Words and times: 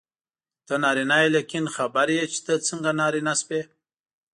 ته 0.65 0.73
نارینه 0.83 1.17
یې 1.23 1.29
لیکن 1.35 1.63
خبر 1.75 2.07
یې 2.17 2.23
چې 2.31 2.39
ته 2.45 2.53
څنګه 2.67 2.91
نارینه 2.99 3.33
شوې. 3.41 3.61